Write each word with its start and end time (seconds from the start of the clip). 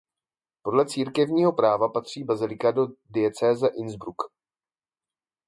Podle 0.61 0.85
církevního 0.85 1.53
práva 1.53 1.89
patří 1.89 2.23
bazilika 2.23 2.71
do 2.71 2.87
diecéze 3.09 3.67
Innsbruck. 3.67 4.17